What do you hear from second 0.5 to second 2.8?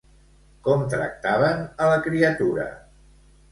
Com tractaven a la criatura?